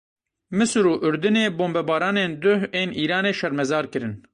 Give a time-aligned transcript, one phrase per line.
[0.57, 4.13] Misir û Urdinê bombebaranên duh ên Îranê şermezar kirin.